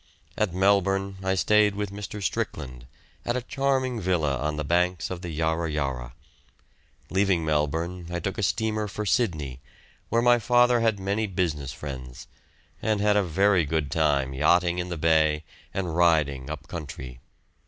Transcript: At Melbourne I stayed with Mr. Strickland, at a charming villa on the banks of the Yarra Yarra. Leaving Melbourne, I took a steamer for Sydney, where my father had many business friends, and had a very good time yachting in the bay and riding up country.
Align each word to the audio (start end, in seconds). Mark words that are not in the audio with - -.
At 0.35 0.51
Melbourne 0.51 1.17
I 1.21 1.35
stayed 1.35 1.75
with 1.75 1.91
Mr. 1.91 2.23
Strickland, 2.23 2.87
at 3.23 3.35
a 3.37 3.41
charming 3.43 4.01
villa 4.01 4.35
on 4.39 4.55
the 4.57 4.63
banks 4.63 5.11
of 5.11 5.21
the 5.21 5.29
Yarra 5.29 5.69
Yarra. 5.69 6.15
Leaving 7.11 7.45
Melbourne, 7.45 8.07
I 8.09 8.19
took 8.19 8.39
a 8.39 8.41
steamer 8.41 8.87
for 8.87 9.05
Sydney, 9.05 9.59
where 10.09 10.23
my 10.23 10.39
father 10.39 10.79
had 10.79 10.99
many 10.99 11.27
business 11.27 11.71
friends, 11.71 12.25
and 12.81 12.99
had 12.99 13.15
a 13.15 13.21
very 13.21 13.63
good 13.63 13.91
time 13.91 14.33
yachting 14.33 14.79
in 14.79 14.89
the 14.89 14.97
bay 14.97 15.43
and 15.71 15.95
riding 15.95 16.49
up 16.49 16.67
country. 16.67 17.19